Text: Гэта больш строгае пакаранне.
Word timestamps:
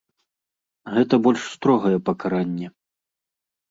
Гэта 0.95 1.15
больш 1.29 1.41
строгае 1.53 1.95
пакаранне. 2.11 2.67